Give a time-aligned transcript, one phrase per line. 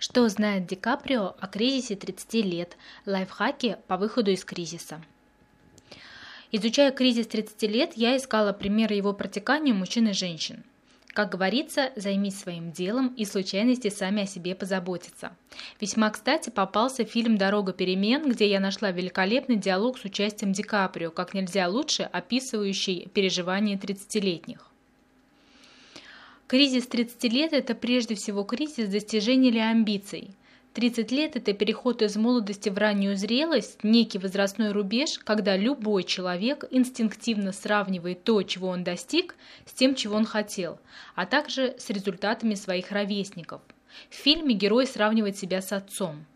[0.00, 2.78] Что знает Ди Каприо о кризисе 30 лет?
[3.04, 5.02] Лайфхаки по выходу из кризиса.
[6.50, 10.64] Изучая кризис 30 лет, я искала примеры его протекания мужчин и женщин.
[11.08, 15.36] Как говорится, займись своим делом, и случайности сами о себе позаботятся.
[15.82, 21.10] Весьма кстати попался фильм «Дорога перемен», где я нашла великолепный диалог с участием Ди Каприо,
[21.10, 24.69] как нельзя лучше описывающий переживания 30-летних.
[26.50, 30.34] Кризис 30 лет– это прежде всего кризис достижения или амбиций.
[30.74, 36.64] 30 лет– это переход из молодости в раннюю зрелость, некий возрастной рубеж, когда любой человек
[36.72, 40.80] инстинктивно сравнивает то, чего он достиг, с тем, чего он хотел,
[41.14, 43.62] а также с результатами своих ровесников.
[44.08, 46.26] В фильме герой сравнивает себя с отцом.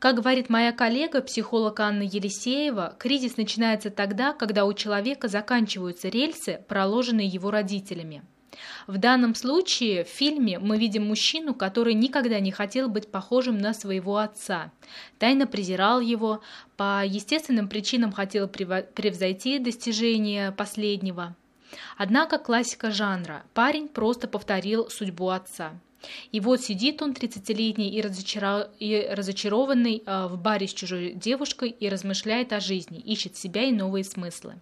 [0.00, 6.60] Как говорит моя коллега, психолог Анна Елисеева, кризис начинается тогда, когда у человека заканчиваются рельсы,
[6.68, 8.22] проложенные его родителями–
[8.86, 13.74] в данном случае в фильме мы видим мужчину, который никогда не хотел быть похожим на
[13.74, 14.70] своего отца,
[15.18, 16.40] тайно презирал его,
[16.76, 21.34] по естественным причинам хотел превзойти достижения последнего.
[21.96, 23.42] Однако классика жанра.
[23.52, 25.72] Парень просто повторил судьбу отца.
[26.32, 28.68] И вот сидит он, 30-летний и, разочаров...
[28.78, 33.72] и разочарованный э, в баре с чужой девушкой и размышляет о жизни, ищет себя и
[33.72, 34.56] новые смыслы.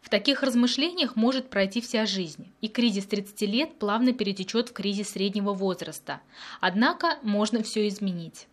[0.00, 5.10] В таких размышлениях может пройти вся жизнь, и кризис 30 лет плавно перетечет в кризис
[5.10, 6.20] среднего возраста.
[6.60, 8.46] Однако можно все изменить.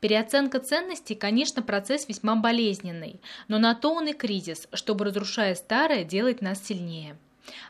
[0.00, 6.04] Переоценка ценностей, конечно, процесс весьма болезненный, но на то он и кризис, чтобы, разрушая старое,
[6.04, 7.16] делать нас сильнее.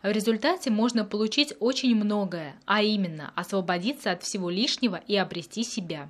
[0.03, 6.09] В результате можно получить очень многое, а именно освободиться от всего лишнего и обрести себя.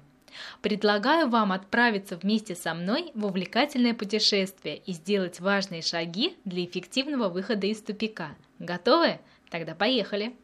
[0.63, 7.29] Предлагаю вам отправиться вместе со мной в увлекательное путешествие и сделать важные шаги для эффективного
[7.29, 8.35] выхода из тупика.
[8.59, 9.21] Готовы?
[9.51, 10.35] Тогда поехали!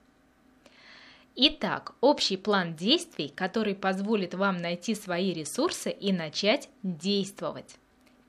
[1.34, 7.76] Итак, общий план действий, который позволит вам найти свои ресурсы и начать действовать.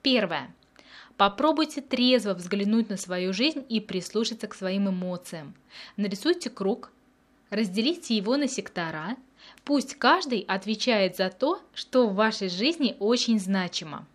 [0.02, 0.54] Первое.
[1.18, 5.54] Попробуйте трезво взглянуть на свою жизнь и прислушаться к своим эмоциям.
[5.98, 6.92] Нарисуйте круг,
[7.50, 9.18] разделите его на сектора–
[9.64, 14.06] Пусть каждый отвечает за то, что в вашей жизни очень значимо.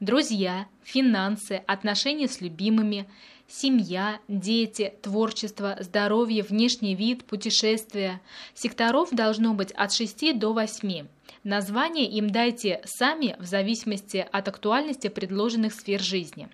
[0.00, 3.08] Друзья, финансы, отношения с любимыми,
[3.48, 8.20] семья, дети, творчество, здоровье, внешний вид, путешествия.
[8.54, 11.06] Секторов должно быть от 6 до 8.
[11.42, 16.48] Название им дайте сами в зависимости от актуальности предложенных сфер жизни.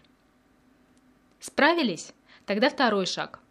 [1.41, 2.13] Справились?
[2.47, 3.41] Тогда второй шаг–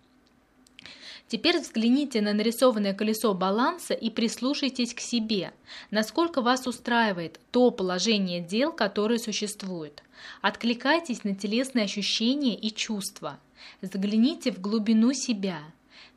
[1.27, 5.53] Теперь взгляните на нарисованное колесо баланса и прислушайтесь к себе,
[5.89, 10.03] насколько вас устраивает то положение дел, которое существует.
[10.41, 13.39] Откликайтесь на телесные ощущения и чувства.
[13.81, 15.61] Загляните в глубину себя.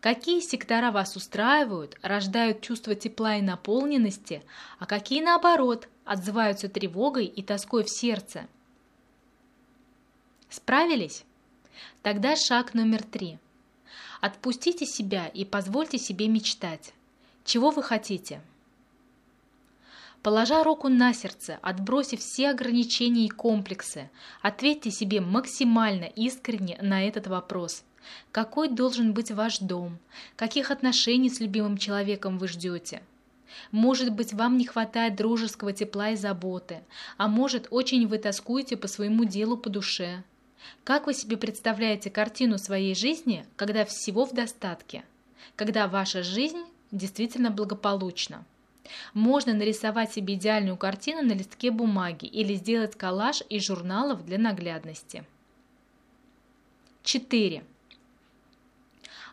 [0.00, 4.42] Какие сектора вас устраивают, рождают чувство тепла и наполненности,
[4.78, 8.46] а какие, наоборот, отзываются тревогой и тоской в сердце?
[10.50, 11.24] Справились?
[12.02, 13.38] Тогда шаг номер три–
[14.20, 16.92] Отпустите себя и позвольте себе мечтать.
[17.44, 18.40] Чего вы хотите?
[20.22, 24.10] Положа руку на сердце, отбросив все ограничения и комплексы,
[24.42, 27.84] ответьте себе максимально искренне на этот вопрос.
[28.32, 29.98] Какой должен быть ваш дом?
[30.34, 33.02] Каких отношений с любимым человеком вы ждете?
[33.70, 36.82] Может быть, вам не хватает дружеского тепла и заботы,
[37.16, 40.24] а может, очень вы тоскуете по своему делу по душе.
[40.84, 45.04] Как вы себе представляете картину своей жизни, когда всего в достатке?
[45.56, 48.44] Когда ваша жизнь действительно благополучна?
[49.12, 55.24] Можно нарисовать себе идеальную картину на листке бумаги или сделать коллаж из журналов для наглядности.
[57.02, 57.64] 4.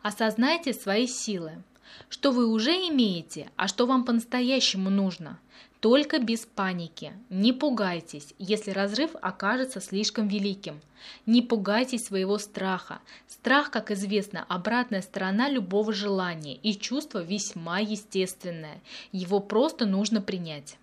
[0.02, 1.62] Осознайте свои силы.
[2.10, 5.40] Что вы уже имеете, а что вам по-настоящему нужно.
[5.80, 7.14] Только без паники.
[7.30, 10.82] Не пугайтесь, если разрыв окажется слишком великим.
[11.26, 13.00] Не пугайтесь своего страха.
[13.28, 18.82] Страх, как известно, обратная сторона любого желания и чувство весьма естественное.
[19.12, 20.78] Его просто нужно принять.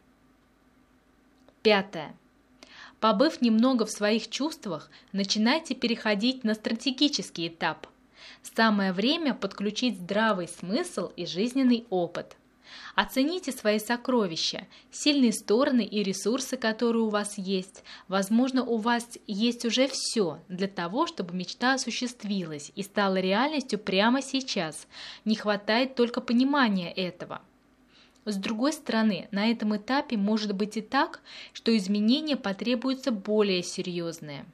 [1.63, 2.15] Пятое.
[3.01, 7.89] Побыв немного в своих чувствах, начинайте переходить на стратегический этап.
[8.43, 12.37] Самое время подключить здравый смысл и жизненный опыт–
[12.95, 17.85] Оцените свои сокровища, сильные стороны и ресурсы, которые у вас есть.
[18.09, 24.23] Возможно, у вас есть уже все для того, чтобы мечта осуществилась и стала реальностью прямо
[24.23, 24.87] сейчас.
[25.25, 27.43] Не хватает только понимания этого.
[28.25, 31.21] С другой стороны, на этом этапе может быть и так,
[31.53, 34.45] что изменения потребуются более серьезные.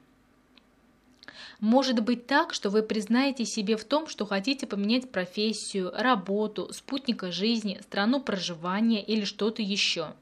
[1.59, 7.31] Может быть так, что вы признаете себе в том, что хотите поменять профессию, работу, спутника
[7.31, 10.13] жизни, страну проживания или что-то еще.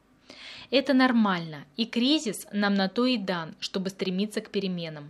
[0.72, 5.10] Это нормально, и кризис нам на то и дан, чтобы стремиться к переменам.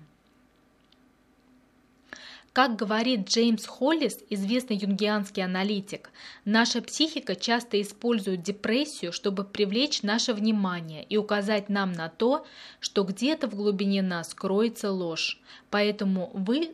[2.58, 6.10] Как говорит Джеймс Холлис, известный юнгианский аналитик,
[6.44, 12.48] наша психика часто использует депрессию, чтобы привлечь наше внимание и указать нам на то,
[12.80, 15.40] что где-то в глубине нас кроется ложь,
[15.70, 16.72] поэтому вы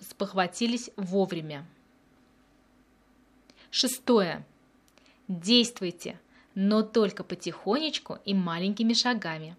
[0.00, 1.64] спохватились вовремя.
[3.70, 4.44] Шестое.
[5.28, 6.18] Действуйте,
[6.56, 9.56] но только потихонечку и маленькими шагами.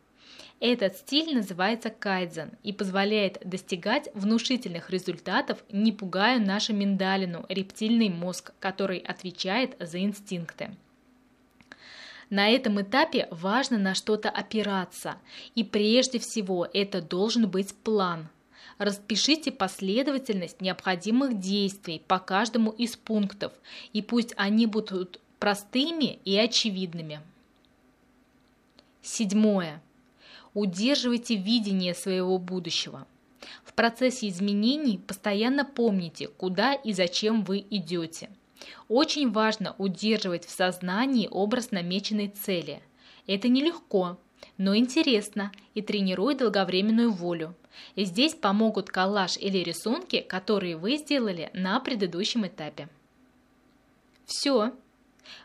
[0.62, 8.54] Этот стиль называется кайдзен и позволяет достигать внушительных результатов, не пугая нашу миндалину, рептильный мозг,
[8.60, 10.75] который отвечает за инстинкты.
[12.30, 15.16] На этом этапе важно на что-то опираться,
[15.56, 18.28] и прежде всего это должен быть план.
[18.78, 23.52] Распишите последовательность необходимых действий по каждому из пунктов,
[23.94, 27.19] и пусть они будут простыми и очевидными.
[29.02, 29.81] Седьмое.
[30.53, 33.07] Удерживайте видение своего будущего.
[33.63, 38.30] В процессе изменений постоянно помните, куда и зачем вы идете.
[38.88, 42.81] Очень важно удерживать в сознании образ намеченной цели.
[43.27, 44.18] Это нелегко,
[44.57, 47.56] но интересно и тренирует долговременную волю.
[47.95, 52.89] И здесь помогут коллаж или рисунки, которые вы сделали на предыдущем этапе.
[54.25, 54.74] Все.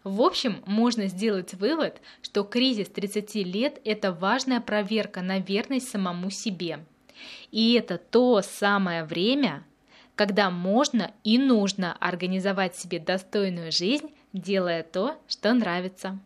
[0.04, 6.30] В общем, можно сделать вывод, что кризис 30 лет– это важная проверка на верность самому
[6.30, 6.84] себе.
[7.50, 9.64] И это то самое время,
[10.14, 16.18] когда можно и нужно организовать себе достойную жизнь, делая то, что нравится.